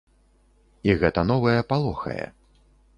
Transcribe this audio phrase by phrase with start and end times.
[0.89, 2.21] І гэта новае палохае.